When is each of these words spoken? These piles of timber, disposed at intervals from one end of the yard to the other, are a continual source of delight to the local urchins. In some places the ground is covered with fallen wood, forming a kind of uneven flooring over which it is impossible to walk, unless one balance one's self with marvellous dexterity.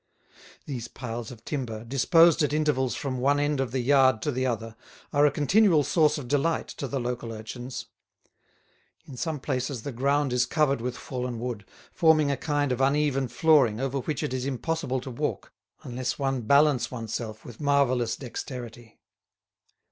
These 0.65 0.87
piles 0.87 1.29
of 1.29 1.45
timber, 1.45 1.83
disposed 1.83 2.41
at 2.41 2.53
intervals 2.53 2.95
from 2.95 3.19
one 3.19 3.39
end 3.39 3.59
of 3.59 3.71
the 3.71 3.81
yard 3.81 4.23
to 4.23 4.31
the 4.31 4.47
other, 4.47 4.75
are 5.13 5.27
a 5.27 5.31
continual 5.31 5.83
source 5.83 6.17
of 6.17 6.27
delight 6.27 6.67
to 6.81 6.87
the 6.87 6.99
local 6.99 7.31
urchins. 7.31 7.85
In 9.05 9.15
some 9.15 9.39
places 9.39 9.83
the 9.83 9.91
ground 9.91 10.33
is 10.33 10.47
covered 10.47 10.81
with 10.81 10.97
fallen 10.97 11.37
wood, 11.39 11.65
forming 11.91 12.31
a 12.31 12.35
kind 12.37 12.71
of 12.71 12.81
uneven 12.81 13.27
flooring 13.27 13.79
over 13.79 13.99
which 13.99 14.23
it 14.23 14.33
is 14.33 14.47
impossible 14.47 15.01
to 15.01 15.11
walk, 15.11 15.53
unless 15.83 16.17
one 16.17 16.41
balance 16.41 16.89
one's 16.89 17.13
self 17.13 17.45
with 17.45 17.61
marvellous 17.61 18.15
dexterity. 18.15 18.99